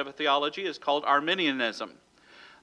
[0.00, 1.90] of a theology is called Arminianism.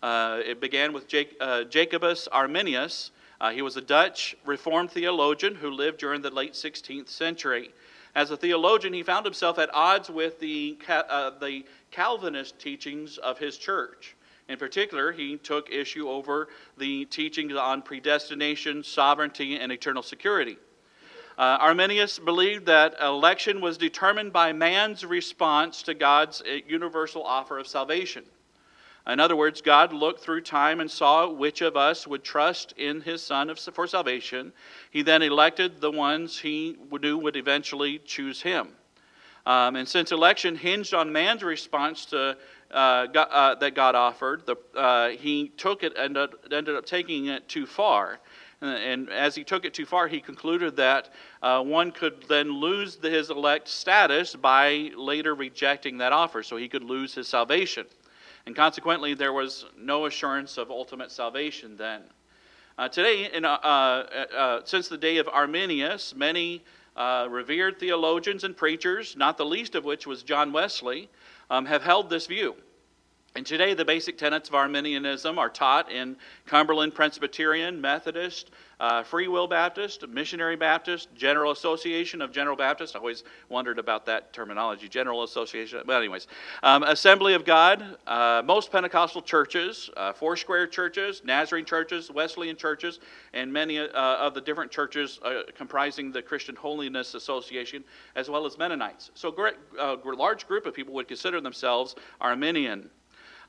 [0.01, 3.11] Uh, it began with uh, Jacobus Arminius.
[3.39, 7.71] Uh, he was a Dutch Reformed theologian who lived during the late 16th century.
[8.13, 13.39] As a theologian, he found himself at odds with the, uh, the Calvinist teachings of
[13.39, 14.15] his church.
[14.49, 20.57] In particular, he took issue over the teachings on predestination, sovereignty, and eternal security.
[21.41, 27.57] Uh, Arminius believed that election was determined by man's response to God's uh, universal offer
[27.57, 28.23] of salvation.
[29.07, 33.01] In other words, God looked through time and saw which of us would trust in
[33.01, 34.53] his Son for salvation.
[34.91, 38.67] He then elected the ones he knew would eventually choose him.
[39.47, 42.37] Um, and since election hinged on man's response to
[42.69, 46.15] uh, God, uh, that God offered, the, uh, he took it and
[46.51, 48.19] ended up taking it too far.
[48.61, 51.09] And as he took it too far, he concluded that
[51.41, 56.69] uh, one could then lose his elect status by later rejecting that offer, so he
[56.69, 57.87] could lose his salvation.
[58.45, 62.01] And consequently, there was no assurance of ultimate salvation then.
[62.77, 66.63] Uh, today, in, uh, uh, uh since the day of Arminius, many
[66.95, 71.09] uh, revered theologians and preachers, not the least of which was John Wesley,
[71.49, 72.55] um, have held this view.
[73.33, 78.51] And today, the basic tenets of Arminianism are taught in Cumberland Presbyterian, Methodist,
[78.81, 82.93] uh, Free Will Baptist, Missionary Baptist, General Association of General Baptist.
[82.93, 85.81] I always wondered about that terminology, General Association.
[85.85, 86.27] But, anyways,
[86.61, 92.99] um, Assembly of God, uh, most Pentecostal churches, uh, Foursquare churches, Nazarene churches, Wesleyan churches,
[93.31, 97.85] and many uh, of the different churches uh, comprising the Christian Holiness Association,
[98.17, 99.11] as well as Mennonites.
[99.13, 102.89] So, a uh, large group of people would consider themselves Arminian.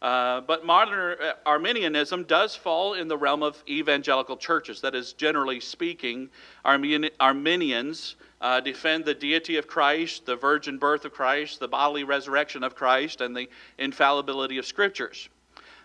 [0.03, 4.81] Uh, but modern uh, Arminianism does fall in the realm of evangelical churches.
[4.81, 6.28] That is, generally speaking,
[6.64, 12.03] Armin- Arminians uh, defend the deity of Christ, the virgin birth of Christ, the bodily
[12.03, 15.28] resurrection of Christ, and the infallibility of scriptures.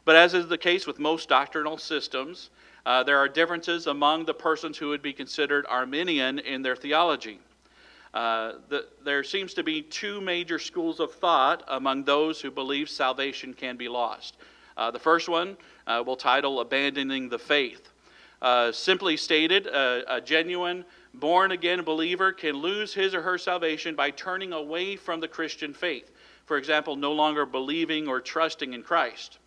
[0.04, 2.50] But as is the case with most doctrinal systems,
[2.88, 7.40] uh, there are differences among the persons who would be considered Arminian in their theology.
[8.13, 12.90] Uh, the, there seems to be two major schools of thought among those who believe
[12.90, 14.38] salvation can be lost.
[14.75, 15.57] Uh, the first one
[15.88, 17.90] uh, we'll title Abandoning the Faith.
[18.41, 20.85] Uh, simply stated, a genuine
[21.16, 25.73] born again believer can lose his or her salvation by turning away from the Christian
[25.73, 26.12] faith.
[26.46, 29.40] For example, no longer believing or trusting in Christ.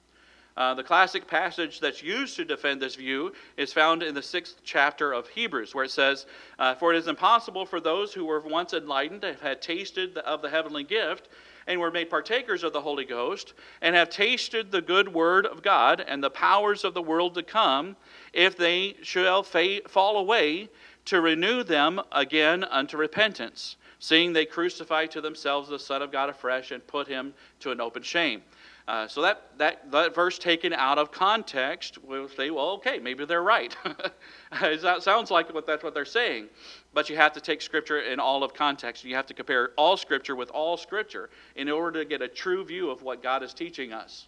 [0.56, 4.56] Uh, the classic passage that's used to defend this view is found in the sixth
[4.64, 6.26] chapter of Hebrews, where it says,
[6.58, 10.42] uh, For it is impossible for those who were once enlightened, have had tasted of
[10.42, 11.28] the heavenly gift,
[11.66, 15.62] and were made partakers of the Holy Ghost, and have tasted the good word of
[15.62, 17.96] God and the powers of the world to come,
[18.32, 20.68] if they shall fa- fall away,
[21.04, 26.28] to renew them again unto repentance, seeing they crucify to themselves the Son of God
[26.28, 28.42] afresh and put him to an open shame.
[28.90, 33.24] Uh, so that, that, that verse taken out of context, we'll say, well, okay, maybe
[33.24, 33.76] they're right.
[34.62, 36.48] it sounds like what, that's what they're saying.
[36.92, 39.04] But you have to take Scripture in all of context.
[39.04, 42.64] You have to compare all Scripture with all Scripture in order to get a true
[42.64, 44.26] view of what God is teaching us.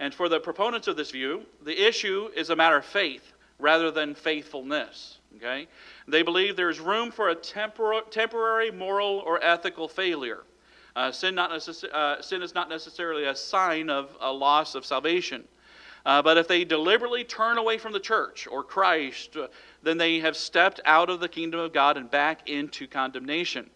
[0.00, 3.92] And for the proponents of this view, the issue is a matter of faith rather
[3.92, 5.20] than faithfulness.
[5.36, 5.68] Okay?
[6.08, 10.42] They believe there's room for a tempor- temporary moral or ethical failure.
[10.96, 14.84] Uh, sin, not necess- uh, sin is not necessarily a sign of a loss of
[14.84, 15.44] salvation.
[16.04, 19.48] Uh, but if they deliberately turn away from the church or Christ, uh,
[19.82, 23.70] then they have stepped out of the kingdom of God and back into condemnation.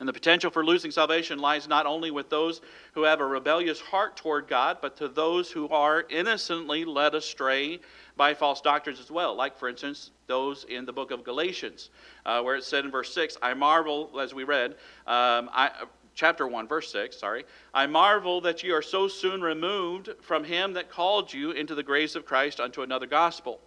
[0.00, 2.60] And the potential for losing salvation lies not only with those
[2.92, 7.80] who have a rebellious heart toward God, but to those who are innocently led astray
[8.16, 9.34] by false doctrines as well.
[9.34, 11.90] Like, for instance, those in the book of Galatians,
[12.26, 14.72] uh, where it said in verse 6, I marvel, as we read,
[15.06, 15.70] um, I,
[16.14, 17.44] chapter 1, verse 6, sorry.
[17.72, 21.82] I marvel that ye are so soon removed from him that called you into the
[21.82, 23.60] grace of Christ unto another gospel.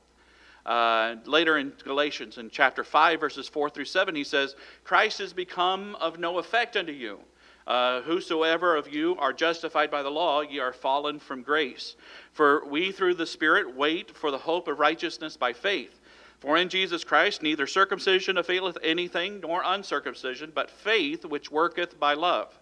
[0.65, 5.31] Uh, later in Galatians, in chapter 5, verses 4 through 7, he says, Christ is
[5.31, 7.19] become of no effect unto you.
[7.65, 11.95] Uh, whosoever of you are justified by the law, ye are fallen from grace.
[12.31, 15.99] For we through the Spirit wait for the hope of righteousness by faith.
[16.39, 22.13] For in Jesus Christ neither circumcision availeth anything, nor uncircumcision, but faith which worketh by
[22.13, 22.57] love.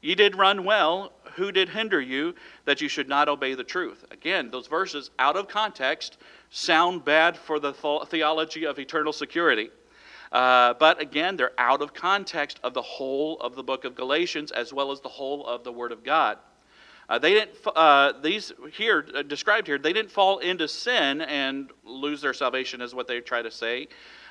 [0.00, 1.12] Ye did run well.
[1.34, 2.34] Who did hinder you
[2.64, 4.04] that you should not obey the truth?
[4.10, 6.16] Again, those verses out of context
[6.50, 7.74] sound bad for the
[8.08, 9.70] theology of eternal security.
[10.32, 14.52] Uh, but again, they're out of context of the whole of the book of Galatians
[14.52, 16.38] as well as the whole of the Word of God.
[17.10, 21.70] Uh, they didn't, uh, these here, uh, described here, they didn't fall into sin and
[21.84, 23.88] lose their salvation, is what they try to say.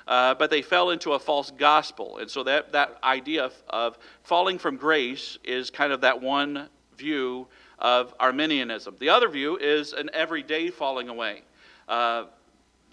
[0.08, 2.20] Uh, but they fell into a false gospel.
[2.20, 6.70] And so that, that idea of, of, falling from grace is kind of that one
[6.98, 7.48] view
[7.80, 8.96] of Arminianism.
[8.98, 11.42] The other view is an everyday falling away.
[11.90, 12.26] Uh,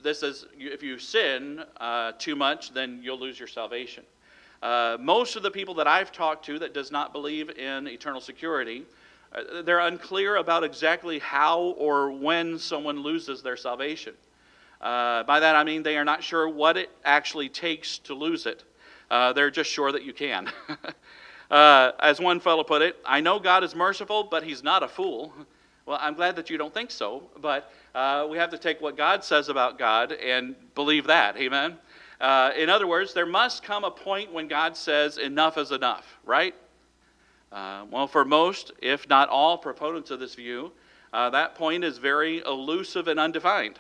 [0.03, 4.03] this is if you sin uh, too much, then you'll lose your salvation.
[4.99, 8.85] Most of the people that I've talked to that does not believe in eternal security,
[9.65, 14.15] they're unclear about exactly how or when someone loses their salvation.
[14.81, 18.47] Uh, by that I mean they are not sure what it actually takes to lose
[18.47, 18.65] it.
[19.11, 20.51] Uh, they're just sure that you can.
[21.51, 24.89] Uh, as one fellow put it, I know God is merciful, but he's not a
[24.89, 25.33] fool.
[25.85, 28.97] Well, I'm glad that you don't think so, but uh, we have to take what
[28.97, 31.37] God says about God and believe that.
[31.37, 31.77] Amen?
[32.21, 36.19] Uh, in other words, there must come a point when God says, enough is enough,
[36.25, 36.55] right?
[37.57, 40.71] Uh, well, for most, if not all proponents of this view,
[41.15, 43.79] uh, that point is very elusive and undefined.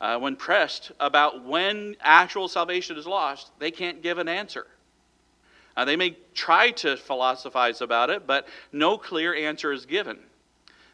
[0.00, 4.66] Uh, when pressed about when actual salvation is lost, they can't give an answer.
[5.76, 10.18] Uh, they may try to philosophize about it, but no clear answer is given.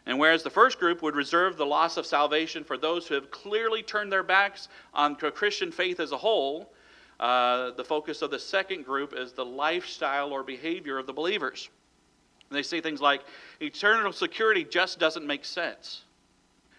[0.05, 3.31] And whereas the first group would reserve the loss of salvation for those who have
[3.31, 6.73] clearly turned their backs on Christian faith as a whole,
[7.21, 11.69] uh, the focus of the second group is the lifestyle or behavior of the believers.
[12.55, 13.23] And they say things like,
[13.61, 16.03] eternal security just doesn't make sense.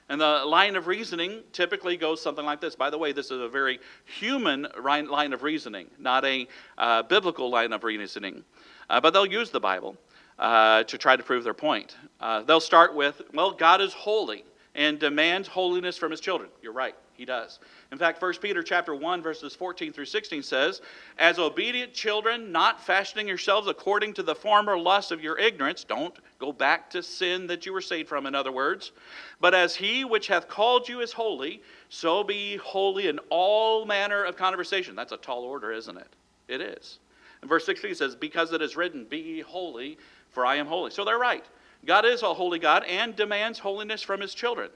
[0.08, 2.78] And the line of reasoning typically goes something like this.
[2.78, 7.50] By the way, this is a very human line of reasoning, not a uh, biblical
[7.50, 8.46] line of reasoning.
[8.90, 9.98] Uh, but they'll use the Bible
[10.40, 11.98] uh, to try to prove their point.
[12.22, 14.46] Uh, they'll start with, well, God is holy
[14.76, 16.50] and demands holiness from his children.
[16.62, 17.60] You're right, he does.
[17.92, 20.82] In fact, 1 Peter chapter 1 verses 14 through 16 says,
[21.18, 26.16] "As obedient children, not fashioning yourselves according to the former lusts of your ignorance, don't
[26.40, 28.92] go back to sin that you were saved from in other words,
[29.40, 34.26] but as he which hath called you is holy, so be holy in all manner
[34.26, 36.14] of conversation." That's a tall order, isn't it?
[36.50, 37.00] It is.
[37.42, 39.98] And verse 16 says, "Because it is written, be holy,
[40.32, 41.46] for I am holy." So they're right.
[41.86, 44.70] God is a holy God and demands holiness from his children.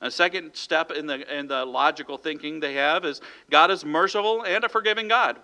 [0.00, 4.42] A second step in the, in the logical thinking they have is God is merciful
[4.42, 5.38] and a forgiving God.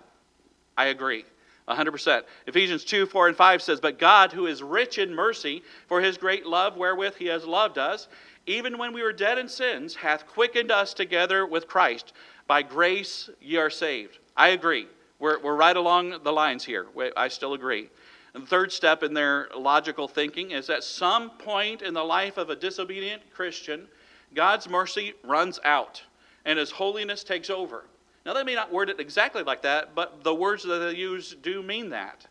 [0.77, 1.25] I agree.
[1.69, 2.23] 100%.
[2.47, 6.17] Ephesians 2 4 and 5 says, But God, who is rich in mercy, for his
[6.17, 8.07] great love wherewith he has loved us,
[8.47, 12.13] even when we were dead in sins, hath quickened us together with Christ.
[12.47, 14.17] By grace ye are saved.
[14.35, 14.87] I agree.
[15.19, 16.87] We're, we're right along the lines here.
[17.15, 17.89] I still agree.
[18.33, 22.37] And the third step in their logical thinking is at some point in the life
[22.37, 23.87] of a disobedient Christian,
[24.33, 26.03] God's mercy runs out
[26.45, 27.85] and his holiness takes over.
[28.25, 31.35] Now, they may not word it exactly like that, but the words that they use
[31.41, 32.27] do mean that.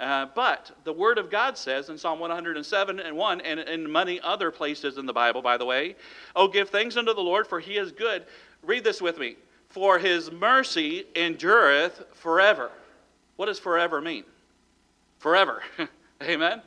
[0.00, 4.20] Uh, but the Word of God says in Psalm 107 and 1, and in many
[4.20, 5.96] other places in the Bible, by the way,
[6.34, 8.26] Oh, give thanks unto the Lord, for he is good.
[8.62, 9.36] Read this with me.
[9.68, 12.70] For his mercy endureth forever.
[13.36, 14.24] What does forever mean?
[15.24, 15.62] Forever.
[16.22, 16.60] Amen?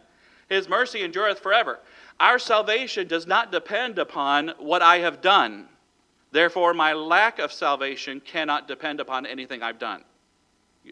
[0.49, 1.77] His mercy endureth forever.
[2.19, 5.67] Our salvation does not depend upon what I have done.
[6.31, 10.03] Therefore, my lack of salvation cannot depend upon anything I've done.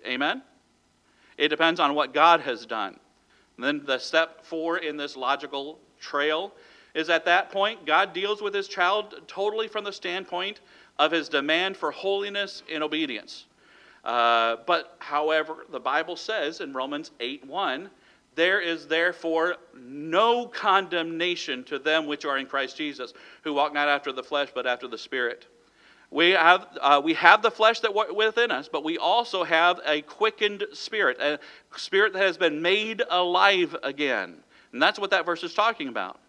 [0.06, 0.44] Amen?
[1.40, 3.00] It depends on what God has done.
[3.56, 6.54] And then the step four in this logical trail
[6.94, 10.62] is at that point, God deals with his child totally from the standpoint
[11.00, 13.48] of his demand for holiness and obedience.
[14.06, 17.90] Uh, but, however, the Bible says in Romans 8 1,
[18.36, 23.14] there is therefore no condemnation to them which are in Christ Jesus,
[23.44, 25.48] who walk not after the flesh, but after the Spirit.
[26.12, 30.02] We have, uh, we have the flesh that within us, but we also have a
[30.04, 31.40] quickened spirit, a
[31.76, 34.38] spirit that has been made alive again.
[34.72, 36.20] And that's what that verse is talking about.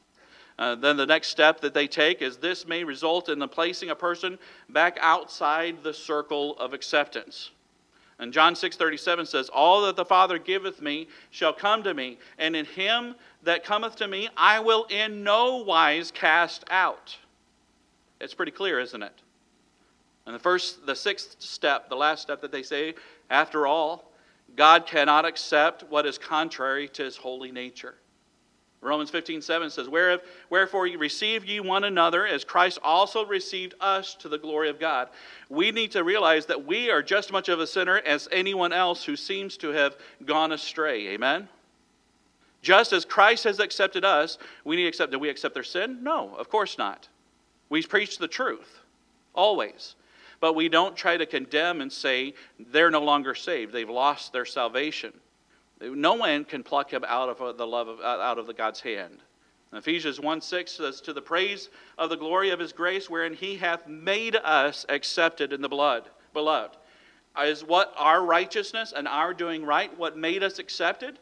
[0.58, 3.90] Uh, then the next step that they take is this may result in the placing
[3.90, 4.38] a person
[4.70, 7.50] back outside the circle of acceptance.
[8.18, 12.56] And John 6:37 says, "All that the Father giveth me shall come to me, and
[12.56, 17.18] in him that cometh to me I will in no wise cast out."
[18.18, 19.20] It's pretty clear, isn't it?
[20.24, 22.94] And the first the sixth step, the last step that they say,
[23.28, 24.10] after all,
[24.54, 27.98] God cannot accept what is contrary to his holy nature.
[28.82, 34.28] Romans 15, 7 says, Wherefore receive ye one another as Christ also received us to
[34.28, 35.08] the glory of God.
[35.48, 38.72] We need to realize that we are just as much of a sinner as anyone
[38.72, 41.08] else who seems to have gone astray.
[41.08, 41.48] Amen?
[42.62, 45.12] Just as Christ has accepted us, we need to accept.
[45.12, 46.02] Do we accept their sin?
[46.02, 47.08] No, of course not.
[47.68, 48.80] We preach the truth,
[49.34, 49.94] always.
[50.38, 53.72] But we don't try to condemn and say they're no longer saved.
[53.72, 55.12] They've lost their salvation.
[55.80, 58.80] No one can pluck him out of uh, the love of, out of the God's
[58.80, 59.18] hand.
[59.72, 61.68] Ephesians 1 6 says, To the praise
[61.98, 66.08] of the glory of his grace, wherein he hath made us accepted in the blood,
[66.32, 66.76] beloved.
[67.38, 71.18] Is what our righteousness and our doing right what made us accepted?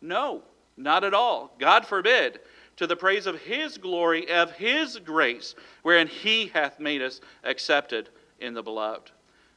[0.00, 0.42] No,
[0.76, 1.54] not at all.
[1.58, 2.40] God forbid.
[2.76, 8.08] to the praise of his glory, of his grace, wherein he hath made us accepted
[8.40, 9.12] in the beloved.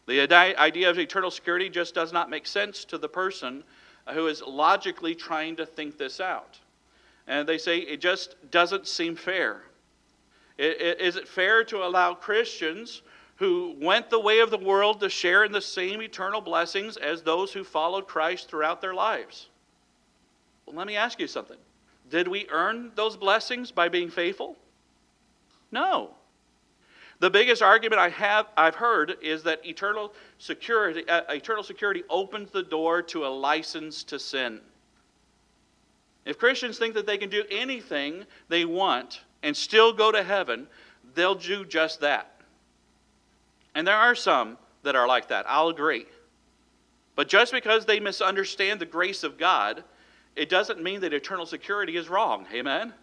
[0.05, 3.63] The idea of eternal security just does not make sense to the person
[4.13, 6.59] who is logically trying to think this out.
[7.27, 9.63] And they say it just doesn't seem fair.
[10.57, 13.01] Is it fair to allow Christians
[13.35, 17.21] who went the way of the world to share in the same eternal blessings as
[17.21, 19.49] those who followed Christ throughout their lives?
[20.65, 21.57] Well, let me ask you something.
[22.09, 24.55] Did we earn those blessings by being faithful?
[25.71, 26.11] No.
[27.19, 32.51] The biggest argument I have I've heard is that eternal security uh, eternal security opens
[32.51, 34.61] the door to a license to sin.
[36.25, 40.67] If Christians think that they can do anything they want and still go to heaven,
[41.15, 42.33] they'll do just that.
[43.73, 45.45] And there are some that are like that.
[45.47, 46.05] I'll agree.
[47.15, 49.83] But just because they misunderstand the grace of God,
[50.35, 52.45] it doesn't mean that eternal security is wrong.
[52.53, 52.93] Amen?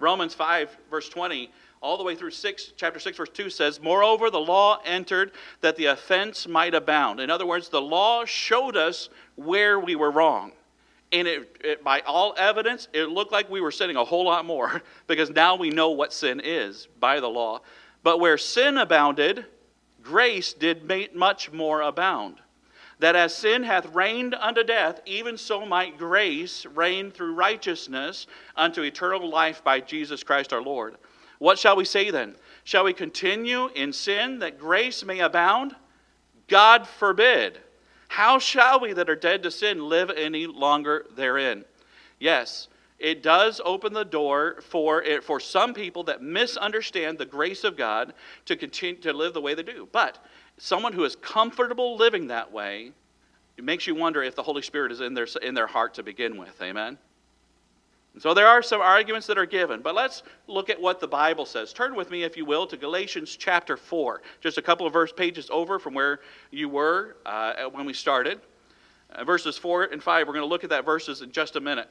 [0.00, 4.30] Romans 5, verse 20 all the way through 6 chapter 6 verse 2 says moreover
[4.30, 7.20] the law entered that the offense might abound.
[7.20, 10.52] In other words the law showed us where we were wrong.
[11.10, 14.44] And it, it, by all evidence it looked like we were sinning a whole lot
[14.44, 17.60] more because now we know what sin is by the law.
[18.02, 19.46] But where sin abounded
[20.08, 22.36] grace did much more abound.
[23.00, 28.82] That as sin hath reigned unto death, even so might grace reign through righteousness unto
[28.82, 30.96] eternal life by Jesus Christ our Lord.
[31.38, 32.36] What shall we say then?
[32.64, 35.74] Shall we continue in sin that grace may abound?
[36.48, 37.58] God forbid.
[38.08, 41.64] How shall we that are dead to sin live any longer therein?
[42.18, 42.68] Yes,
[42.98, 47.76] it does open the door for it, for some people that misunderstand the grace of
[47.76, 48.12] God
[48.46, 49.88] to continue to live the way they do.
[49.92, 50.24] But
[50.56, 52.92] someone who is comfortable living that way,
[53.56, 56.02] it makes you wonder if the Holy Spirit is in their, in their heart to
[56.02, 56.60] begin with.
[56.60, 56.98] Amen?
[58.18, 61.06] And so there are some arguments that are given, but let's look at what the
[61.06, 61.72] Bible says.
[61.72, 65.12] Turn with me, if you will, to Galatians chapter 4, just a couple of verse
[65.12, 66.18] pages over from where
[66.50, 68.40] you were uh, when we started.
[69.12, 71.60] Uh, verses 4 and 5, we're going to look at that verses in just a
[71.60, 71.88] minute.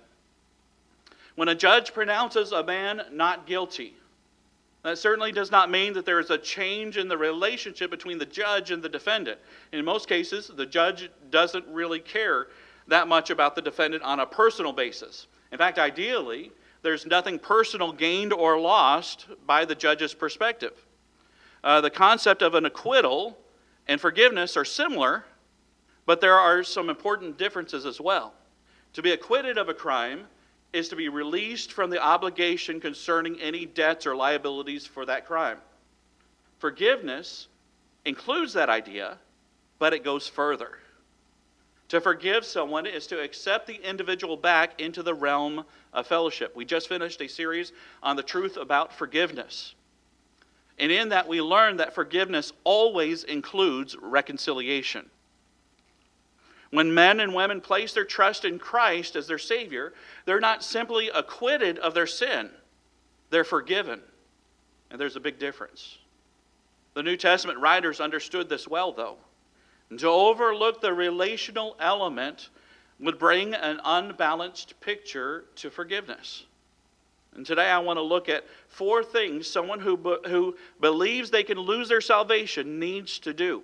[1.35, 3.95] When a judge pronounces a man not guilty,
[4.83, 8.25] that certainly does not mean that there is a change in the relationship between the
[8.25, 9.39] judge and the defendant.
[9.71, 12.47] In most cases, the judge doesn't really care
[12.89, 15.27] that much about the defendant on a personal basis.
[15.51, 16.51] In fact, ideally,
[16.81, 20.73] there's nothing personal gained or lost by the judge's perspective.
[21.63, 23.37] Uh, the concept of an acquittal
[23.87, 25.25] and forgiveness are similar,
[26.05, 28.33] but there are some important differences as well.
[28.93, 30.25] To be acquitted of a crime
[30.73, 35.57] is to be released from the obligation concerning any debts or liabilities for that crime.
[36.59, 37.47] Forgiveness
[38.05, 39.17] includes that idea,
[39.79, 40.79] but it goes further.
[41.89, 45.63] To forgive someone is to accept the individual back into the realm
[45.93, 46.55] of fellowship.
[46.55, 47.71] We just finished a series
[48.03, 49.73] on the truth about forgiveness.
[50.79, 55.09] And in that, we learned that forgiveness always includes reconciliation.
[56.71, 59.93] When men and women place their trust in Christ as their Savior,
[60.25, 62.49] they're not simply acquitted of their sin,
[63.29, 64.01] they're forgiven.
[64.89, 65.97] And there's a big difference.
[66.93, 69.17] The New Testament writers understood this well, though.
[69.89, 72.49] And to overlook the relational element
[72.99, 76.45] would bring an unbalanced picture to forgiveness.
[77.35, 81.59] And today I want to look at four things someone who, who believes they can
[81.59, 83.63] lose their salvation needs to do.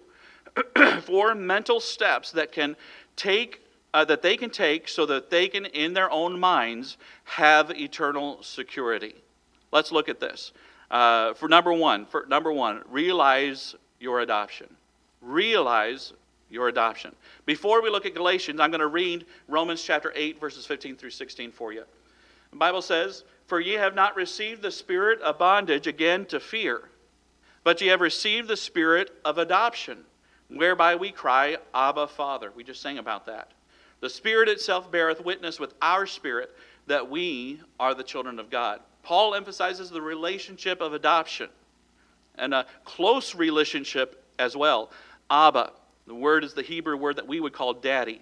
[1.02, 2.76] four mental steps that can
[3.16, 3.62] take
[3.96, 8.42] uh, that they can take so that they can in their own minds have eternal
[8.42, 9.14] security.
[9.72, 10.52] Let's look at this.
[10.90, 14.76] Uh, for number one, for number one, realize your adoption
[15.24, 16.14] realize
[16.50, 17.16] your adoption.
[17.46, 21.10] Before we look at Galatians, I'm going to read Romans chapter 8, verses 15 through
[21.10, 21.84] 16 for you.
[22.52, 26.90] The Bible says, For ye have not received the spirit of bondage again to fear,
[27.64, 30.00] but ye have received the spirit of adoption,
[30.50, 32.52] whereby we cry, Abba, Father.
[32.56, 33.52] We just sang about that.
[34.02, 36.54] The Spirit itself beareth witness with our spirit
[36.88, 38.82] that we are the children of God.
[39.02, 41.50] Paul emphasizes the relationship of adoption
[42.36, 44.92] and a close relationship as well.
[45.34, 45.72] Abba.
[46.06, 48.22] The word is the Hebrew word that we would call daddy.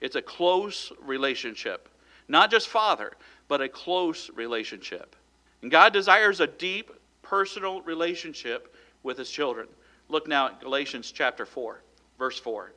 [0.00, 1.88] It's a close relationship.
[2.28, 3.12] Not just father,
[3.48, 5.16] but a close relationship.
[5.62, 6.92] And God desires a deep
[7.22, 9.66] personal relationship with his children.
[10.08, 11.82] Look now at Galatians chapter 4,
[12.18, 12.72] verse 4.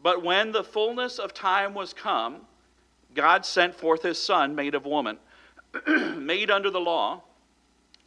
[0.00, 2.42] But when the fullness of time was come,
[3.12, 5.18] God sent forth his son, made of woman,
[5.88, 7.24] made under the law,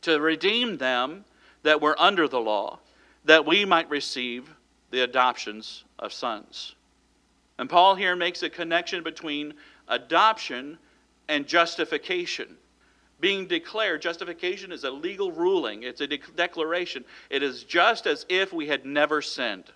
[0.04, 1.26] to redeem them
[1.64, 2.80] that were under the law
[3.25, 4.50] that we might receive
[4.91, 6.75] the adoptions of sons.
[7.58, 9.53] And Paul here makes a connection between
[9.88, 10.77] adoption
[11.27, 12.58] and justification.
[13.20, 17.05] Being declared, justification is a legal ruling, it's a de- declaration.
[17.29, 19.72] It is just as if we had never sinned.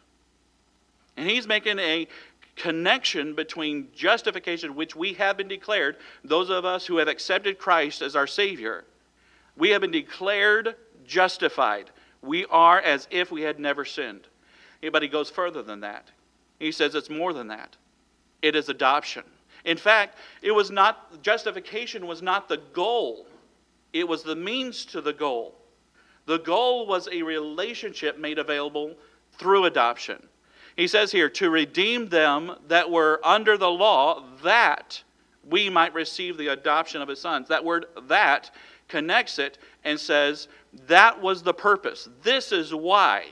[1.17, 2.07] And he's making a
[2.55, 8.01] connection between justification, which we have been declared, those of us who have accepted Christ
[8.01, 8.83] as our Savior,
[9.55, 10.75] we have been declared
[11.05, 11.89] justified.
[12.21, 14.27] We are as if we had never sinned.
[14.91, 16.09] But he goes further than that.
[16.59, 17.75] He says it's more than that.
[18.41, 19.23] It is adoption.
[19.65, 23.27] In fact, it was not justification was not the goal.
[23.91, 25.55] It was the means to the goal.
[26.25, 28.95] The goal was a relationship made available
[29.33, 30.27] through adoption.
[30.75, 35.01] He says here, to redeem them that were under the law, that
[35.49, 37.47] we might receive the adoption of his sons.
[37.47, 38.51] That word that
[38.89, 40.49] connects it and says,
[40.87, 42.09] that was the purpose.
[42.21, 43.27] This is why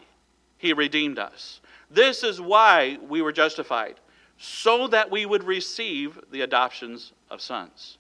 [0.57, 1.59] he redeemed us.
[1.91, 3.99] This is why we were justified,
[4.37, 7.97] so that we would receive the adoptions of sons.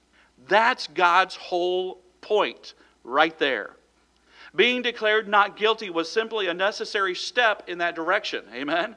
[0.47, 2.73] That's God's whole point
[3.03, 3.71] right there.
[4.55, 8.43] Being declared not guilty was simply a necessary step in that direction.
[8.53, 8.95] Amen?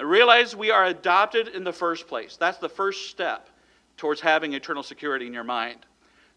[0.00, 2.36] Realize we are adopted in the first place.
[2.36, 3.48] That's the first step
[3.96, 5.86] towards having eternal security in your mind.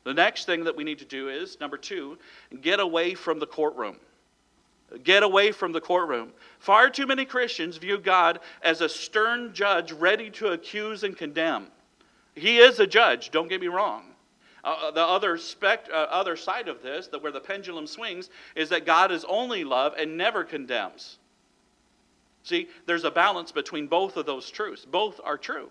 [0.08, 2.18] The next thing that we need to do is, number two,
[2.62, 3.98] get away from the courtroom.
[5.04, 6.32] Get away from the courtroom.
[6.60, 11.68] Far too many Christians view God as a stern judge ready to accuse and condemn.
[12.36, 14.04] He is a judge, don't get me wrong.
[14.64, 18.70] Uh, the other, spect, uh, other side of this, that where the pendulum swings, is
[18.70, 21.18] that God is only love and never condemns.
[22.44, 24.86] See, there's a balance between both of those truths.
[24.86, 25.68] Both are true.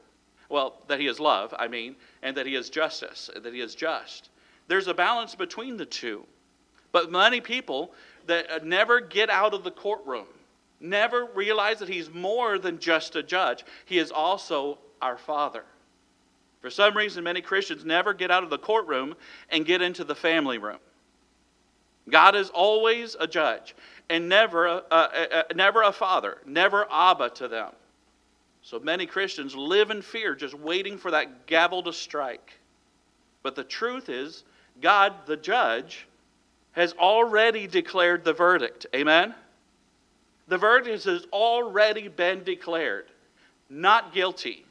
[0.49, 3.75] Well, that he is love, I mean, and that he is justice, that he is
[3.75, 4.31] just.
[4.69, 6.25] There's a balance between the two.
[6.93, 7.93] But many people
[8.26, 10.26] that uh, never get out of the courtroom,
[10.81, 13.65] never realize that he's more than just a judge.
[13.85, 15.65] He is also our Father.
[16.61, 19.15] For some reason, many Christians never get out of the courtroom
[19.50, 20.79] and get into the family room.
[22.09, 23.75] God is always a judge
[24.09, 27.73] and never a, a, a, never a father, never Abba to them.
[28.66, 32.59] So many Christians live in fear, just waiting for that gavel to strike.
[33.44, 34.42] But the truth is,
[34.83, 36.09] God, the judge,
[36.72, 38.87] has already declared the verdict.
[38.92, 39.37] Amen?
[40.48, 43.07] The verdict has already been declared.
[43.70, 44.64] Not guilty,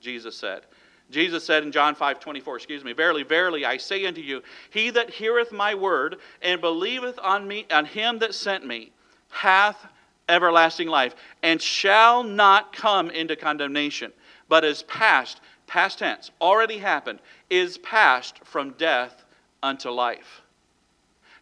[0.00, 0.62] Jesus said.
[1.10, 4.88] Jesus said in John 5 24, excuse me, Verily, verily, I say unto you, he
[4.88, 8.90] that heareth my word and believeth on me, on him that sent me,
[9.28, 9.86] hath
[10.28, 14.12] everlasting life, and shall not come into condemnation,
[14.48, 19.24] but is passed, past tense, already happened, is passed from death
[19.62, 20.42] unto life.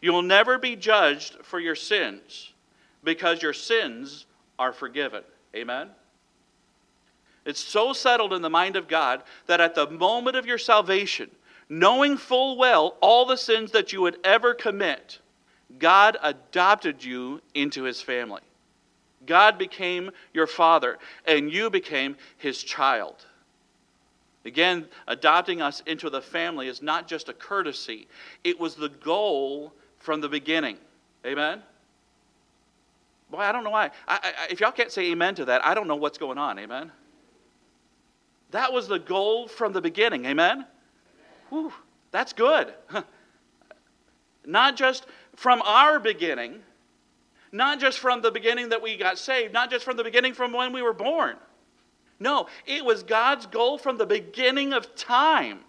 [0.01, 2.53] You will never be judged for your sins
[3.03, 4.27] because your sins
[4.59, 5.23] are forgiven.
[5.55, 5.89] Amen?
[7.45, 11.31] It's so settled in the mind of God that at the moment of your salvation,
[11.69, 15.21] knowing full well all the sins that you would ever commit,
[15.79, 18.43] God adopted you into his family.
[19.27, 23.27] God became your father, and you became his child.
[24.45, 28.07] Again, adopting us into the family is not just a courtesy,
[28.45, 30.79] it was the goal from the beginning.
[31.27, 31.63] Amen?
[33.31, 33.91] Boy, I don't know why.
[34.07, 36.59] I, I, if y'all can't say amen to that, I don't know what's going on.
[36.61, 36.93] Amen?
[38.53, 40.27] That was the goal from the beginning.
[40.27, 40.65] Amen?
[41.49, 41.73] Whew,
[42.13, 42.73] that's good.
[44.47, 46.61] not just from our beginning,
[47.53, 50.53] not just from the beginning that we got saved, not just from the beginning from
[50.53, 51.37] when we were born.
[52.19, 55.61] No, it was God's goal from the beginning of time,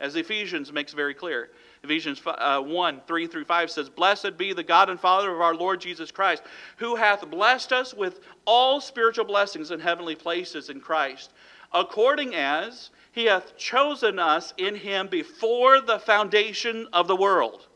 [0.00, 1.50] as Ephesians makes very clear.
[1.82, 5.54] Ephesians uh, 1 3 through 5 says, Blessed be the God and Father of our
[5.54, 6.42] Lord Jesus Christ,
[6.78, 11.30] who hath blessed us with all spiritual blessings in heavenly places in Christ
[11.74, 17.66] according as he hath chosen us in him before the foundation of the world,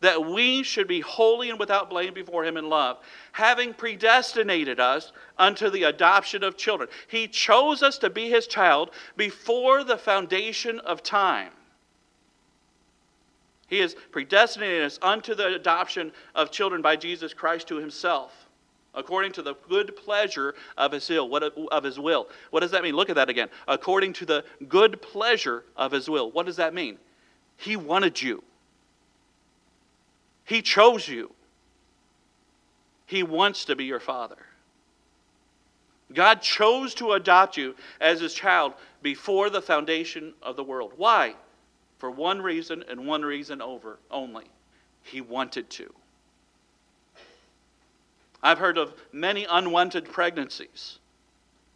[0.00, 2.98] that we should be holy and without blame before him in love,
[3.32, 6.88] having predestinated us unto the adoption of children.
[7.08, 11.52] He chose us to be his child before the foundation of time.
[13.68, 18.46] He has predestinated us unto the adoption of children by Jesus Christ to himself
[18.96, 21.28] according to the good pleasure of his will.
[21.28, 22.28] What, of his will.
[22.50, 22.96] What does that mean?
[22.96, 23.48] Look at that again.
[23.68, 26.32] According to the good pleasure of his will.
[26.32, 26.98] What does that mean?
[27.58, 28.42] He wanted you.
[30.46, 31.32] He chose you.
[33.04, 34.38] He wants to be your father.
[36.14, 40.92] God chose to adopt you as his child before the foundation of the world.
[40.96, 41.34] Why?
[41.98, 44.44] For one reason and one reason over only.
[45.02, 45.92] He wanted to.
[48.42, 50.98] I've heard of many unwanted pregnancies.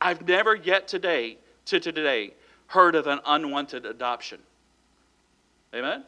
[0.00, 2.34] I've never yet today, to today,
[2.68, 4.40] heard of an unwanted adoption.
[5.74, 6.04] Amen?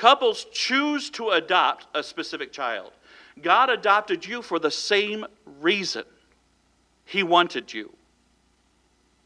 [0.00, 2.92] Couples choose to adopt a specific child.
[3.42, 5.26] God adopted you for the same
[5.60, 6.04] reason.
[7.04, 7.92] He wanted you.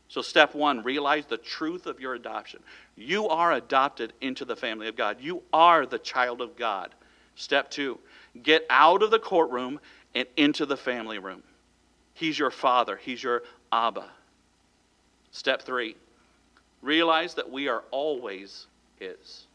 [0.09, 2.59] So, step one, realize the truth of your adoption.
[2.97, 6.93] You are adopted into the family of God, you are the child of God.
[7.37, 8.01] Step two,
[8.43, 9.79] get out of the courtroom
[10.13, 11.45] and into the family room.
[12.15, 14.11] He's your father, He's your Abba.
[15.31, 15.95] Step three,
[16.83, 18.67] realize that we are always
[18.99, 19.47] His.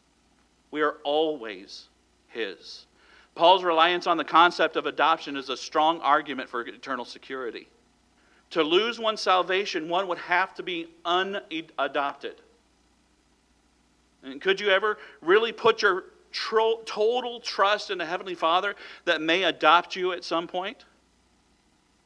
[0.70, 1.88] We are always
[2.28, 2.86] His.
[3.34, 7.68] Paul's reliance on the concept of adoption is a strong argument for eternal security.
[8.50, 12.34] To lose one's salvation, one would have to be unadopted.
[14.22, 19.20] And could you ever really put your tro- total trust in the Heavenly Father that
[19.20, 20.84] may adopt you at some point?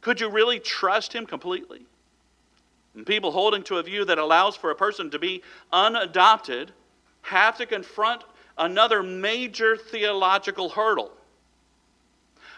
[0.00, 1.86] Could you really trust Him completely?
[2.94, 6.72] And people holding to a view that allows for a person to be unadopted
[7.22, 8.22] have to confront
[8.58, 11.10] another major theological hurdle.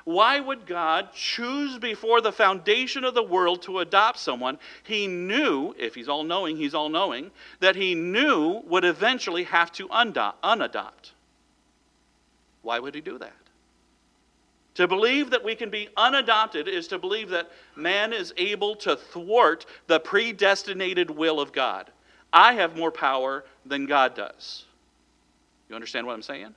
[0.05, 5.75] Why would God choose before the foundation of the world to adopt someone he knew,
[5.77, 11.13] if he's all knowing, he's all knowing, that he knew would eventually have to unadopt?
[12.63, 13.33] Why would he do that?
[14.77, 18.95] To believe that we can be unadopted is to believe that man is able to
[18.95, 21.91] thwart the predestinated will of God.
[22.33, 24.67] I have more power than God does.
[25.69, 26.55] You understand what I'm saying?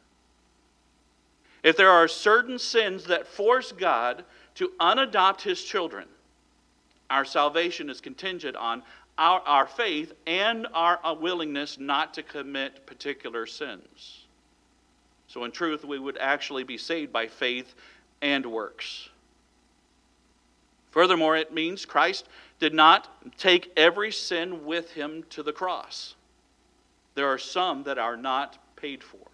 [1.63, 4.23] If there are certain sins that force God
[4.55, 6.07] to unadopt his children,
[7.09, 8.83] our salvation is contingent on
[9.17, 14.25] our, our faith and our uh, willingness not to commit particular sins.
[15.27, 17.75] So, in truth, we would actually be saved by faith
[18.21, 19.09] and works.
[20.91, 22.27] Furthermore, it means Christ
[22.59, 26.15] did not take every sin with him to the cross.
[27.15, 29.27] There are some that are not paid for.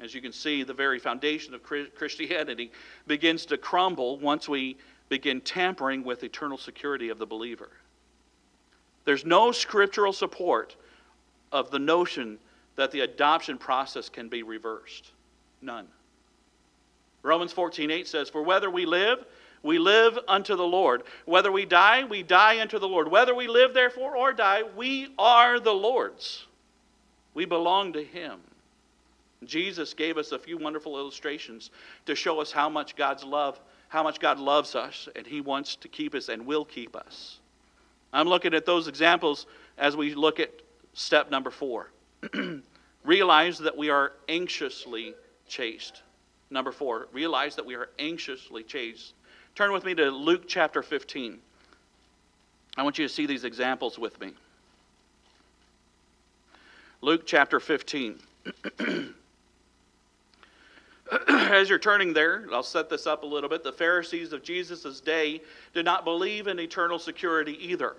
[0.00, 2.70] As you can see, the very foundation of Christianity
[3.06, 4.76] begins to crumble once we
[5.08, 7.70] begin tampering with eternal security of the believer.
[9.04, 10.76] There's no scriptural support
[11.50, 12.38] of the notion
[12.76, 15.12] that the adoption process can be reversed.
[15.62, 15.88] None.
[17.22, 19.24] Romans 14:8 says, "For whether we live,
[19.62, 21.02] we live unto the Lord.
[21.24, 23.10] Whether we die, we die unto the Lord.
[23.10, 26.46] Whether we live, therefore, or die, we are the Lord's.
[27.38, 28.40] We belong to Him.
[29.44, 31.70] Jesus gave us a few wonderful illustrations
[32.06, 35.76] to show us how much God's love, how much God loves us, and He wants
[35.76, 37.38] to keep us and will keep us.
[38.12, 39.46] I'm looking at those examples
[39.78, 40.50] as we look at
[40.94, 41.92] step number four.
[43.04, 45.14] realize that we are anxiously
[45.46, 46.02] chased.
[46.50, 49.14] Number four, realize that we are anxiously chased.
[49.54, 51.38] Turn with me to Luke chapter 15.
[52.76, 54.32] I want you to see these examples with me.
[57.00, 58.18] Luke chapter 15.
[61.28, 63.62] as you're turning there, I'll set this up a little bit.
[63.62, 65.40] The Pharisees of Jesus' day
[65.74, 67.96] did not believe in eternal security either.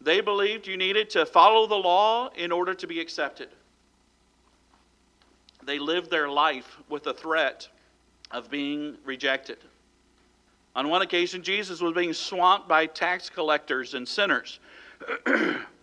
[0.00, 3.48] They believed you needed to follow the law in order to be accepted.
[5.64, 7.68] They lived their life with the threat
[8.30, 9.58] of being rejected.
[10.76, 14.60] On one occasion, Jesus was being swamped by tax collectors and sinners.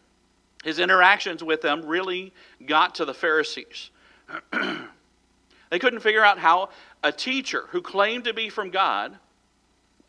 [0.66, 2.34] His interactions with them really
[2.66, 3.92] got to the Pharisees.
[5.72, 6.70] They couldn't figure out how
[7.04, 9.18] a teacher who claimed to be from God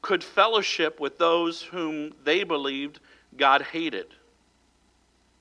[0.02, 3.00] could fellowship with those whom they believed
[3.36, 4.06] God hated.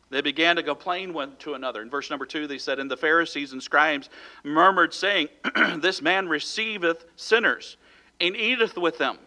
[0.10, 1.82] They began to complain one to another.
[1.82, 4.10] In verse number two, they said, And the Pharisees and scribes
[4.44, 5.28] murmured, saying,
[5.78, 7.78] This man receiveth sinners
[8.20, 9.20] and eateth with them.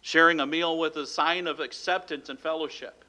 [0.00, 3.03] Sharing a meal with a sign of acceptance and fellowship.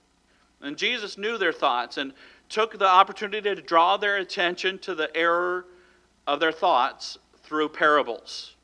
[0.66, 2.12] And Jesus knew their thoughts and
[2.50, 5.66] took the opportunity to draw their attention to the error
[6.26, 8.56] of their thoughts through parables.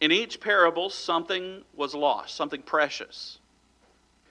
[0.00, 3.38] In each parable, something was lost, something precious.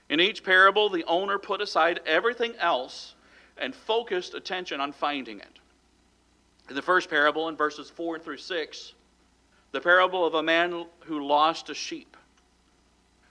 [0.08, 3.15] In each parable, the owner put aside everything else
[3.58, 5.60] and focused attention on finding it.
[6.69, 8.93] In the first parable, in verses 4 through 6,
[9.71, 12.15] the parable of a man who lost a sheep.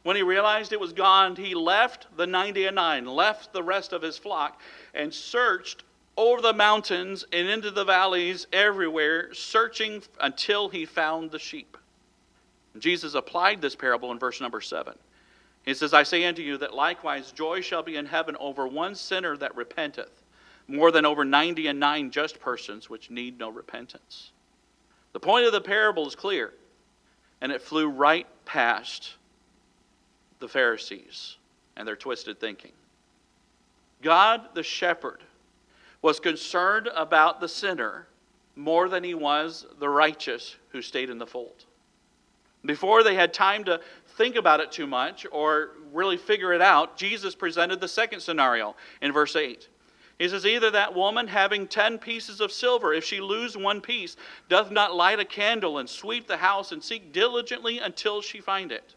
[0.02, 4.18] When he realized it was gone, he left the 99, left the rest of his
[4.18, 4.60] flock,
[4.94, 5.84] and searched
[6.16, 11.76] over the mountains and into the valleys everywhere, searching until he found the sheep.
[12.78, 14.94] Jesus applied this parable in verse number 7.
[15.64, 18.94] He says, I say unto you that likewise joy shall be in heaven over one
[18.94, 20.22] sinner that repenteth,
[20.66, 24.32] more than over ninety and nine just persons which need no repentance.
[25.12, 26.52] The point of the parable is clear,
[27.40, 29.14] and it flew right past
[30.42, 31.36] the Pharisees
[31.76, 32.72] and their twisted thinking.
[34.02, 35.22] God, the shepherd,
[36.02, 38.08] was concerned about the sinner
[38.56, 41.64] more than he was the righteous who stayed in the fold.
[42.64, 43.80] Before they had time to
[44.16, 48.76] think about it too much or really figure it out, Jesus presented the second scenario
[49.00, 49.68] in verse 8.
[50.18, 54.16] He says, Either that woman having ten pieces of silver, if she lose one piece,
[54.48, 58.70] doth not light a candle and sweep the house and seek diligently until she find
[58.70, 58.94] it.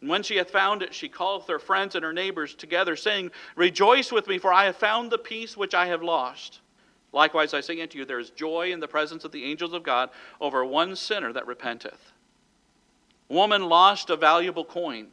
[0.00, 3.30] And when she hath found it, she calleth her friends and her neighbors together, saying,
[3.54, 6.60] Rejoice with me, for I have found the piece which I have lost.
[7.12, 9.82] Likewise, I say unto you, there is joy in the presence of the angels of
[9.82, 10.10] God
[10.40, 12.12] over one sinner that repenteth.
[13.28, 15.08] Woman lost a valuable coin,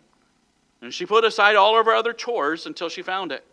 [0.82, 3.46] and she put aside all of her other chores until she found it.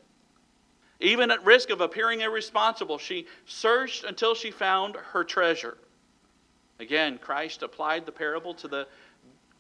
[1.01, 5.77] Even at risk of appearing irresponsible, she searched until she found her treasure.
[6.79, 8.87] Again, Christ applied the parable to the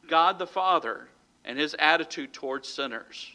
[0.06, 1.08] God the Father
[1.44, 3.32] and his attitude towards sinners.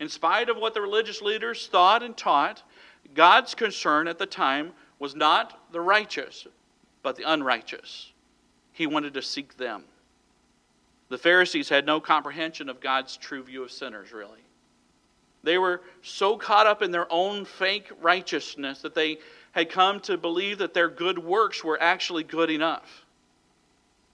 [0.00, 2.62] In spite of what the religious leaders thought and taught,
[3.14, 6.46] God's concern at the time was not the righteous,
[7.02, 8.12] but the unrighteous.
[8.72, 9.84] He wanted to seek them.
[11.08, 14.40] The Pharisees had no comprehension of God's true view of sinners, really.
[15.42, 19.18] They were so caught up in their own fake righteousness that they
[19.52, 23.06] had come to believe that their good works were actually good enough.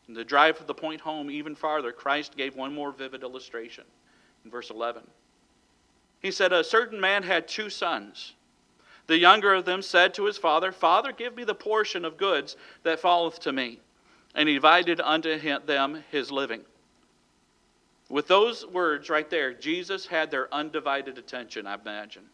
[0.06, 3.84] And to drive the point home even farther, Christ gave one more vivid illustration
[4.44, 5.02] in verse 11.
[6.20, 8.34] He said, A certain man had two sons.
[9.06, 12.56] The younger of them said to his father, Father, give me the portion of goods
[12.82, 13.80] that falleth to me.
[14.34, 16.62] And he divided unto him, them his living.
[18.08, 22.24] With those words right there, Jesus had their undivided attention, I imagine.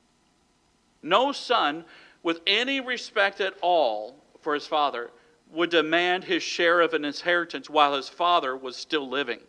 [1.02, 1.84] No son
[2.22, 5.10] with any respect at all for his father
[5.52, 9.40] would demand his share of an inheritance while his father was still living.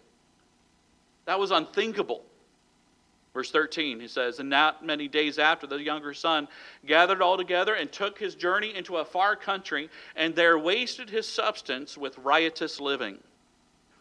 [1.26, 2.26] That was unthinkable.
[3.34, 6.48] Verse 13, he says, And not many days after, the younger son
[6.86, 11.28] gathered all together and took his journey into a far country, and there wasted his
[11.28, 13.20] substance with riotous living.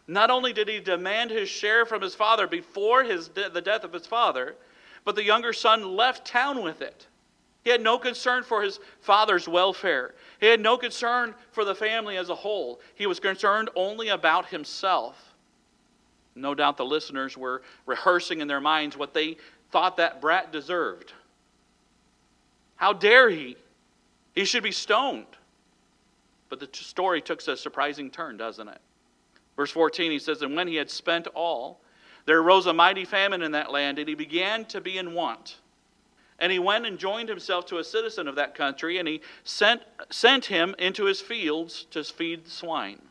[0.09, 3.85] Not only did he demand his share from his father before his de- the death
[3.85, 4.57] of his father,
[5.05, 7.07] but the younger son left town with it.
[7.63, 10.15] He had no concern for his father's welfare.
[10.41, 12.81] He had no concern for the family as a whole.
[12.95, 15.35] He was concerned only about himself.
[16.35, 19.37] No doubt the listeners were rehearsing in their minds what they
[19.71, 21.13] thought that brat deserved.
[22.77, 23.57] How dare he?
[24.35, 25.27] He should be stoned.
[26.49, 28.81] But the story took a surprising turn, doesn't it?
[29.55, 31.81] Verse 14, he says, And when he had spent all,
[32.25, 35.57] there arose a mighty famine in that land, and he began to be in want.
[36.41, 39.83] And he went and joined himself to a citizen of that country, and he sent,
[40.11, 43.03] sent him into his fields to feed the swine.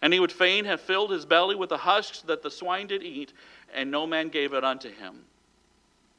[0.00, 3.02] And he would fain have filled his belly with the husks that the swine did
[3.02, 3.34] eat,
[3.72, 5.24] and no man gave it unto him.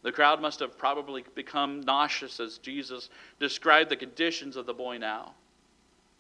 [0.04, 4.97] The crowd must have probably become nauseous as Jesus described the conditions of the boy
[4.97, 5.34] now.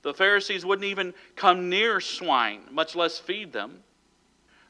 [0.01, 3.83] The Pharisees wouldn't even come near swine, much less feed them.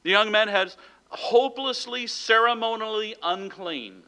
[0.04, 0.74] The young man had
[1.10, 4.04] hopelessly ceremonially unclean.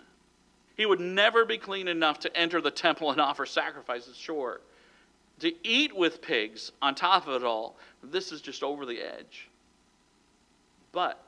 [0.75, 4.61] He would never be clean enough to enter the temple and offer sacrifices, sure
[5.39, 9.49] to eat with pigs on top of it all, this is just over the edge.
[10.91, 11.21] But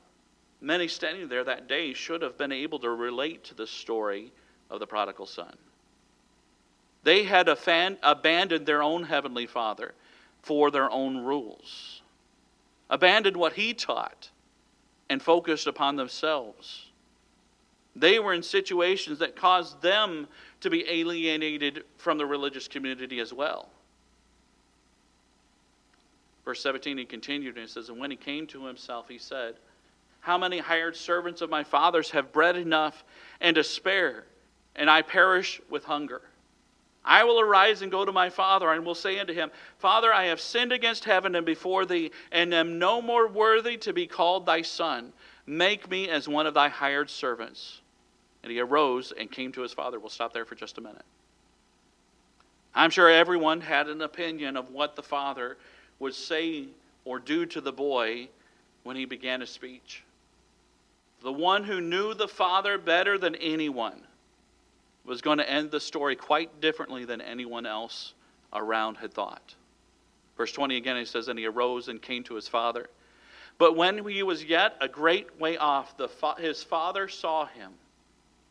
[0.62, 4.32] many standing there that day should have been able to relate to the story
[4.70, 5.56] of the prodigal son.
[7.04, 9.94] They had abandoned their own heavenly father
[10.42, 12.02] for their own rules,
[12.90, 14.30] abandoned what he taught,
[15.10, 16.87] and focused upon themselves.
[18.00, 20.28] They were in situations that caused them
[20.62, 23.70] to be alienated from the religious community as well.
[26.46, 29.56] Verse 17, he continued and he says, And when he came to himself, he said,
[30.20, 33.04] How many hired servants of my father's have bread enough
[33.42, 34.26] and to spare,
[34.76, 36.22] and I perish with hunger?
[37.04, 40.26] I will arise and go to my father, and will say unto him, Father, I
[40.26, 44.46] have sinned against heaven and before thee, and am no more worthy to be called
[44.46, 45.14] thy son.
[45.46, 47.82] Make me as one of thy hired servants.
[48.44, 50.00] And he arose and came to his father.
[50.00, 51.06] We'll stop there for just a minute.
[52.74, 55.58] I'm sure everyone had an opinion of what the father
[56.00, 56.66] would say
[57.06, 58.30] or do to the boy
[58.84, 60.04] when he began his speech.
[61.22, 64.04] The one who knew the Father better than anyone
[65.04, 68.14] was going to end the story quite differently than anyone else
[68.54, 69.56] around had thought.
[70.36, 72.90] Verse 20 again, he says, And he arose and came to his father.
[73.58, 77.72] But when he was yet a great way off, the fa- his father saw him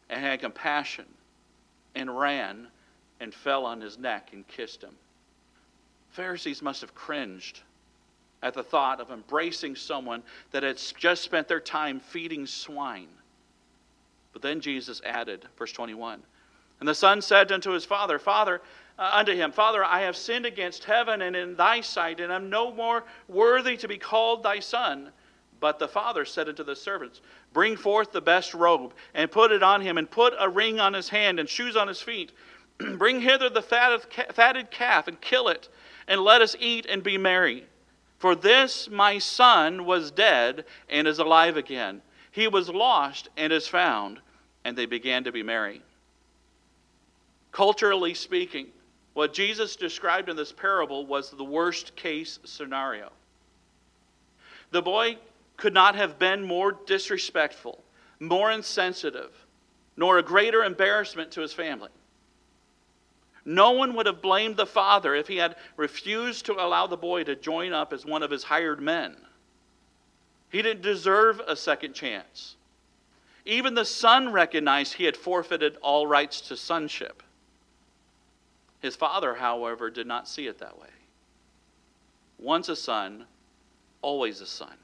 [0.09, 1.07] and had compassion
[1.95, 2.69] and ran
[3.21, 4.95] and fell on his neck and kissed him.
[6.11, 7.61] Pharisees must have cringed
[8.42, 13.09] at the thought of embracing someone that had just spent their time feeding swine.
[14.33, 16.23] But then Jesus added, verse 21,
[16.81, 18.61] And the son said unto his father, Father,
[18.99, 22.51] uh, unto him, Father, I have sinned against heaven and in thy sight, and am
[22.51, 25.11] no more worthy to be called thy son.
[25.61, 27.21] But the father said unto the servants,
[27.53, 30.92] Bring forth the best robe, and put it on him, and put a ring on
[30.92, 32.33] his hand, and shoes on his feet.
[32.79, 35.69] Bring hither the fatted calf, and kill it,
[36.07, 37.64] and let us eat and be merry.
[38.19, 42.03] For this my son was dead, and is alive again.
[42.31, 44.21] He was lost, and is found.
[44.64, 45.81] And they began to be merry.
[47.53, 48.66] Culturally speaking,
[49.14, 53.11] what Jesus described in this parable was the worst case scenario.
[54.73, 55.16] The boy
[55.57, 57.83] could not have been more disrespectful,
[58.21, 59.33] more insensitive,
[59.97, 61.90] nor a greater embarrassment to his family.
[63.45, 67.23] No one would have blamed the father if he had refused to allow the boy
[67.25, 69.16] to join up as one of his hired men.
[70.51, 72.57] He didn't deserve a second chance.
[73.45, 77.23] Even the son recognized he had forfeited all rights to sonship.
[78.81, 80.88] His father, however, did not see it that way.
[82.38, 83.27] Once a son,
[84.03, 84.77] always a son.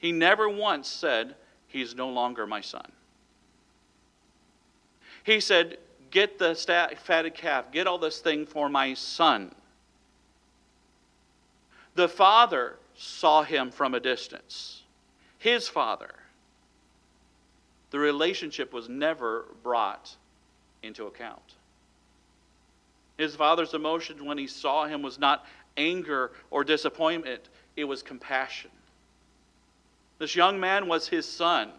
[0.00, 1.36] He never once said,
[1.68, 2.90] He's no longer my son.
[5.22, 5.76] He said,
[6.10, 6.56] Get the
[7.04, 9.54] fatted calf, get all this thing for my son.
[11.94, 14.82] The father saw him from a distance.
[15.38, 16.10] His father.
[17.90, 20.16] The relationship was never brought
[20.82, 21.54] into account.
[23.18, 25.44] His father's emotion when he saw him was not
[25.76, 28.70] anger or disappointment, it was compassion.
[30.20, 31.72] This young man was his son.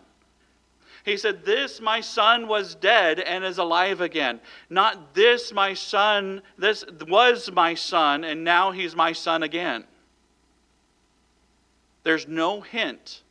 [1.06, 4.42] He said, This my son was dead and is alive again.
[4.70, 9.86] Not this my son, this was my son, and now he's my son again.
[12.04, 13.22] There's no hint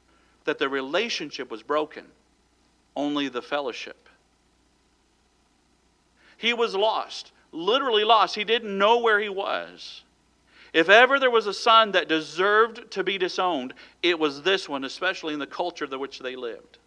[0.44, 2.06] that the relationship was broken,
[2.96, 4.08] only the fellowship.
[6.38, 8.34] He was lost literally lost.
[8.34, 10.02] He didn't know where he was.
[10.72, 14.84] If ever there was a son that deserved to be disowned, it was this one,
[14.84, 16.78] especially in the culture in which they lived.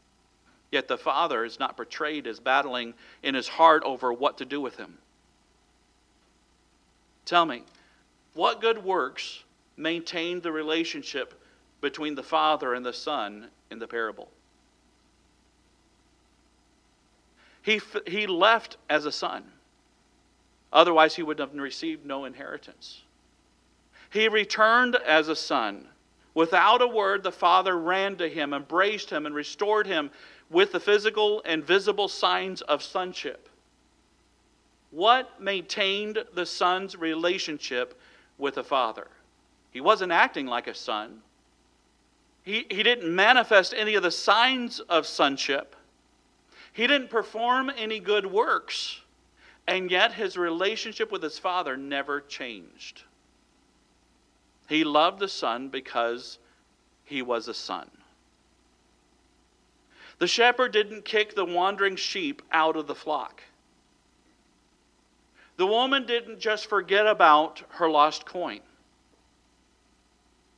[0.71, 4.61] Yet the father is not portrayed as battling in his heart over what to do
[4.61, 4.97] with him.
[7.25, 7.63] Tell me,
[8.33, 9.43] what good works
[9.77, 11.33] maintained the relationship
[11.81, 14.29] between the father and the son in the parable?
[17.61, 19.43] He, he left as a son.
[20.71, 23.03] Otherwise, he would have received no inheritance.
[24.13, 25.87] He returned as a son.
[26.35, 30.11] Without a word, the father ran to him, embraced him, and restored him
[30.51, 33.49] with the physical and visible signs of sonship.
[34.91, 37.99] What maintained the son's relationship
[38.37, 39.07] with the father?
[39.71, 41.23] He wasn't acting like a son.
[42.43, 45.75] He, he didn't manifest any of the signs of sonship.
[46.71, 49.01] He didn't perform any good works.
[49.65, 53.05] And yet his relationship with his father never changed.
[54.73, 56.39] He loved the son because
[57.03, 57.91] he was a son.
[60.17, 63.43] The shepherd didn't kick the wandering sheep out of the flock.
[65.57, 68.61] The woman didn't just forget about her lost coin.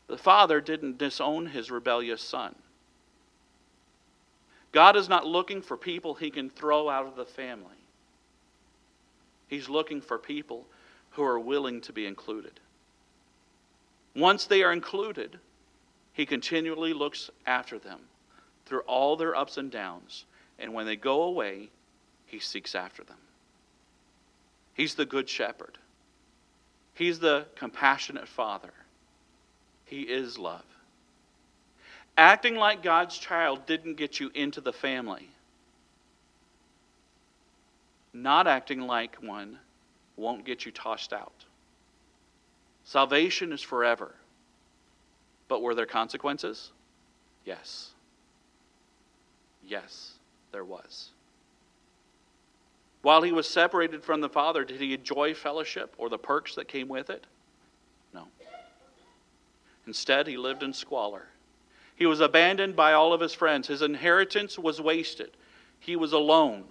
[0.07, 2.55] The father didn't disown his rebellious son.
[4.71, 7.75] God is not looking for people he can throw out of the family.
[9.49, 10.65] He's looking for people
[11.09, 12.61] who are willing to be included.
[14.15, 15.39] Once they are included,
[16.13, 17.99] He continually looks after them
[18.65, 20.25] through all their ups and downs.
[20.57, 21.69] And when they go away,
[22.25, 23.17] He seeks after them.
[24.73, 25.77] He's the good shepherd,
[26.93, 28.73] He's the compassionate father.
[29.85, 30.65] He is love.
[32.17, 35.29] Acting like God's child didn't get you into the family.
[38.13, 39.59] Not acting like one
[40.15, 41.45] won't get you tossed out.
[42.85, 44.15] Salvation is forever.
[45.47, 46.71] But were there consequences?
[47.43, 47.91] Yes.
[49.67, 50.13] Yes,
[50.51, 51.09] there was.
[53.01, 56.67] While he was separated from the Father, did he enjoy fellowship or the perks that
[56.67, 57.25] came with it?
[58.13, 58.27] No.
[59.85, 61.27] Instead, he lived in squalor.
[61.95, 63.67] He was abandoned by all of his friends.
[63.67, 65.31] His inheritance was wasted.
[65.79, 66.65] He was alone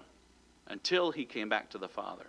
[0.66, 2.26] until he came back to the Father.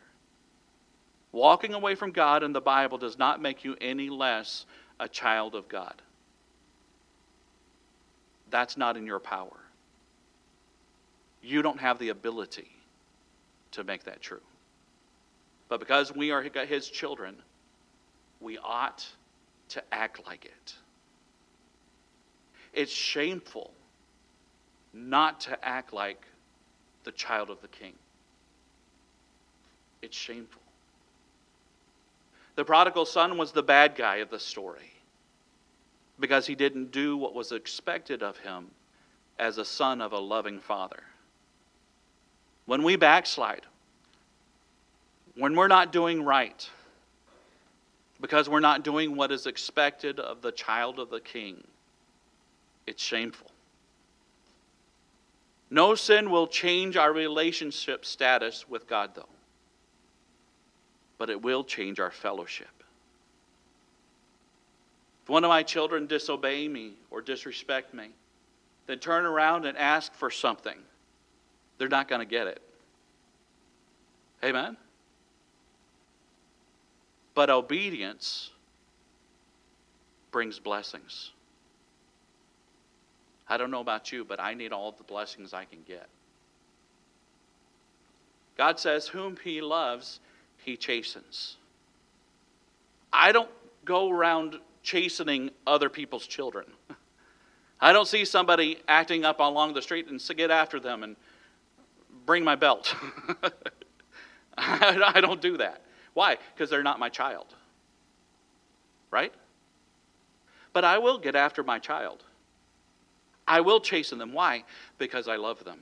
[1.35, 4.65] Walking away from God in the Bible does not make you any less
[5.01, 6.01] a child of God.
[8.49, 9.59] That's not in your power.
[11.43, 12.69] You don't have the ability
[13.71, 14.39] to make that true.
[15.67, 17.35] But because we are His children,
[18.39, 19.05] we ought
[19.69, 20.73] to act like it.
[22.73, 23.73] It's shameful
[24.93, 26.25] not to act like
[27.03, 27.91] the child of the King.
[30.01, 30.61] It's shameful.
[32.55, 34.93] The prodigal son was the bad guy of the story
[36.19, 38.67] because he didn't do what was expected of him
[39.37, 41.03] as a son of a loving father.
[42.65, 43.65] When we backslide,
[45.35, 46.67] when we're not doing right,
[48.21, 51.63] because we're not doing what is expected of the child of the king,
[52.87, 53.51] it's shameful.
[55.69, 59.27] No sin will change our relationship status with God, though,
[61.17, 62.67] but it will change our fellowship.
[65.23, 68.09] If one of my children disobey me or disrespect me,
[68.87, 70.77] then turn around and ask for something,
[71.77, 72.61] they're not going to get it.
[74.43, 74.77] Amen?
[77.33, 78.51] But obedience
[80.31, 81.31] brings blessings.
[83.47, 86.07] I don't know about you, but I need all the blessings I can get.
[88.57, 90.19] God says, Whom He loves,
[90.65, 91.57] He chastens.
[93.13, 93.51] I don't
[93.85, 96.65] go around chastening other people's children.
[97.79, 101.15] I don't see somebody acting up along the street and get after them and
[102.25, 102.95] bring my belt.
[104.57, 105.83] I don't do that.
[106.15, 106.37] Why?
[106.55, 107.53] Because they're not my child.
[109.11, 109.33] Right?
[110.73, 112.23] But I will get after my child.
[113.47, 114.33] I will chasten them.
[114.33, 114.63] Why?
[114.97, 115.81] Because I love them.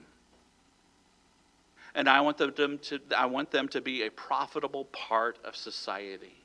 [1.96, 6.36] And I want them to, I want them to be a profitable part of society.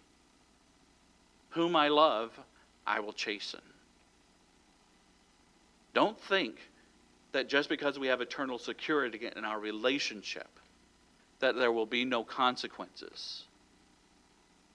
[1.50, 2.38] Whom I love,
[2.86, 3.60] I will chasten.
[5.94, 6.56] Don't think
[7.32, 10.48] that just because we have eternal security in our relationship,
[11.40, 13.44] that there will be no consequences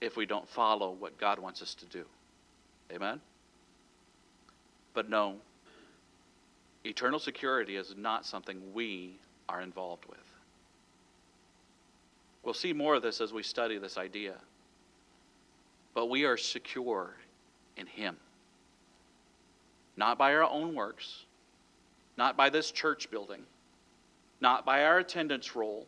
[0.00, 2.04] if we don't follow what God wants us to do.
[2.92, 3.20] Amen?
[4.92, 5.36] But no,
[6.84, 9.16] eternal security is not something we
[9.48, 10.33] are involved with.
[12.44, 14.34] We'll see more of this as we study this idea.
[15.94, 17.14] But we are secure
[17.76, 18.16] in Him.
[19.96, 21.24] Not by our own works,
[22.16, 23.42] not by this church building,
[24.40, 25.86] not by our attendance roll,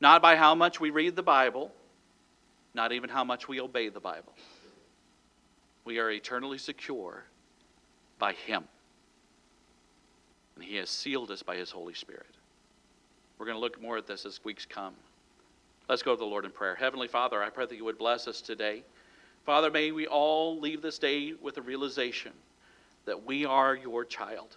[0.00, 1.72] not by how much we read the Bible,
[2.74, 4.32] not even how much we obey the Bible.
[5.84, 7.24] We are eternally secure
[8.18, 8.64] by Him.
[10.56, 12.26] And He has sealed us by His Holy Spirit.
[13.38, 14.94] We're going to look more at this as weeks come.
[15.88, 16.74] Let's go to the Lord in prayer.
[16.74, 18.82] Heavenly Father, I pray that you would bless us today.
[19.46, 22.32] Father, may we all leave this day with a realization
[23.06, 24.56] that we are your child.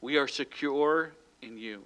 [0.00, 1.82] We are secure in you.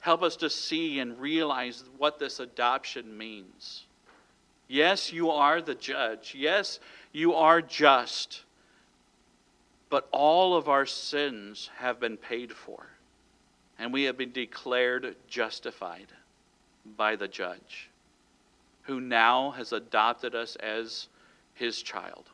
[0.00, 3.84] Help us to see and realize what this adoption means.
[4.66, 6.34] Yes, you are the judge.
[6.36, 6.80] Yes,
[7.12, 8.42] you are just.
[9.88, 12.88] But all of our sins have been paid for,
[13.78, 16.08] and we have been declared justified
[16.96, 17.90] by the judge,
[18.82, 21.08] who now has adopted us as
[21.54, 22.28] his child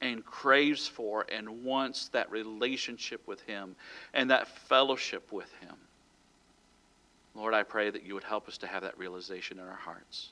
[0.00, 3.74] and craves for and wants that relationship with him
[4.14, 5.74] and that fellowship with him.
[7.34, 10.30] Lord, I pray that you would help us to have that realization in our hearts.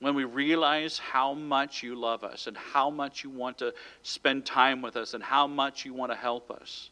[0.00, 4.44] When we realize how much you love us and how much you want to spend
[4.44, 6.90] time with us and how much you want to help us,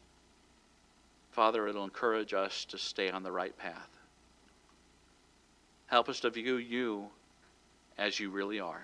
[1.31, 4.00] Father, it'll encourage us to stay on the right path.
[5.91, 7.07] Help us to view you
[7.97, 8.81] as you really are.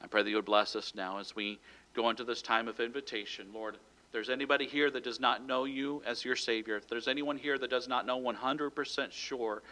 [0.00, 1.58] I pray that you would bless us now as we
[1.94, 3.48] go into this time of invitation.
[3.52, 3.80] Lord, if
[4.12, 7.58] there's anybody here that does not know you as your Savior, if there's anyone here
[7.58, 9.62] that does not know 100% sure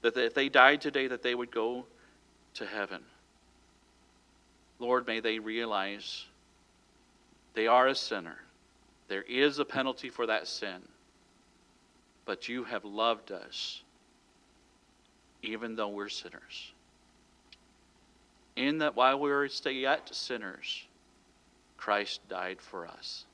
[0.00, 1.84] that if they died today that they would go
[2.54, 3.02] to heaven,
[4.78, 6.24] Lord, may they realize
[7.52, 8.38] they are a sinner.
[9.08, 10.80] There is a penalty for that sin.
[12.24, 13.82] But you have loved us
[15.46, 16.72] even though we're sinners
[18.56, 20.86] in that while we were yet sinners,
[21.76, 23.26] Christ died for us.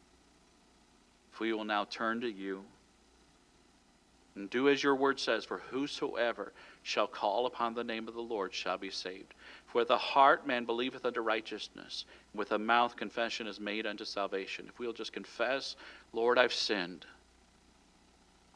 [1.33, 2.65] If we will now turn to you
[4.35, 6.53] and do as your word says, for whosoever
[6.83, 9.35] shall call upon the name of the Lord shall be saved.
[9.67, 13.87] For with the heart man believeth unto righteousness, and with the mouth confession is made
[13.87, 14.67] unto salvation.
[14.69, 15.77] If we'll just confess,
[16.13, 17.07] Lord, I've sinned,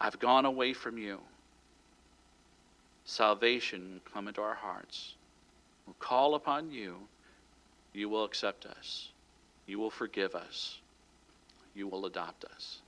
[0.00, 1.20] I've gone away from you,
[3.07, 5.14] salvation come into our hearts
[5.86, 6.96] will call upon you,
[7.92, 9.11] you will accept us.
[9.66, 10.78] You will forgive us.
[11.74, 12.80] You will adopt us.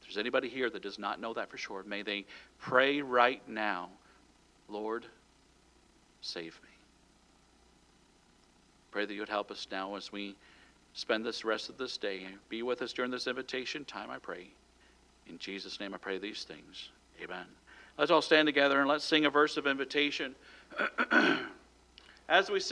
[0.00, 2.24] If there's anybody here that does not know that for sure, may they
[2.60, 3.88] pray right now,
[4.68, 5.06] Lord,
[6.20, 6.68] save me.
[8.90, 10.36] Pray that you would help us now as we
[10.94, 12.26] spend this rest of this day.
[12.48, 14.46] Be with us during this invitation time, I pray.
[15.28, 16.90] In Jesus' name I pray these things.
[17.22, 17.46] Amen.
[17.98, 20.34] Let's all stand together and let's sing a verse of invitation.
[22.28, 22.64] As we sing,